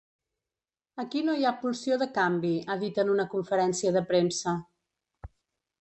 [1.03, 4.57] Aquí no hi ha pulsió de canvi, ha dit en una conferència de premsa.